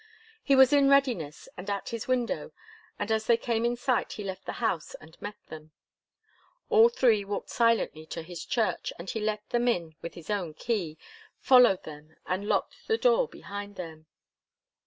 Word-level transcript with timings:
He 0.41 0.55
was 0.55 0.73
in 0.73 0.89
readiness, 0.89 1.47
and 1.57 1.69
at 1.69 1.89
his 1.89 2.07
window, 2.07 2.53
and 2.97 3.11
as 3.11 3.27
they 3.27 3.37
came 3.37 3.63
in 3.63 3.75
sight 3.75 4.13
he 4.13 4.23
left 4.23 4.47
the 4.47 4.53
house 4.53 4.95
and 4.95 5.15
met 5.21 5.37
them. 5.49 5.73
All 6.71 6.89
three 6.89 7.23
walked 7.23 7.51
silently 7.51 8.07
to 8.07 8.23
his 8.23 8.43
church, 8.43 8.91
and 8.97 9.07
he 9.07 9.19
let 9.19 9.47
them 9.51 9.67
in 9.67 9.93
with 10.01 10.15
his 10.15 10.31
own 10.31 10.55
key, 10.55 10.97
followed 11.37 11.83
them 11.83 12.15
and 12.25 12.47
locked 12.47 12.77
the 12.87 12.97
door 12.97 13.27
behind 13.27 13.75
them. 13.75 14.07